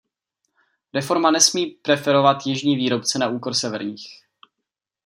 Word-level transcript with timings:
Reforma 0.93 1.31
nesmí 1.31 1.65
preferovat 1.65 2.45
jižní 2.45 2.75
výrobce 2.75 3.19
na 3.19 3.27
úkor 3.29 3.53
severních. 3.53 4.21